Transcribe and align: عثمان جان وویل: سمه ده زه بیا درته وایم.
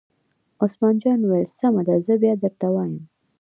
عثمان 0.63 0.95
جان 1.03 1.19
وویل: 1.23 1.49
سمه 1.57 1.81
ده 1.87 1.95
زه 2.05 2.13
بیا 2.21 2.33
درته 2.43 2.67
وایم. 2.73 2.95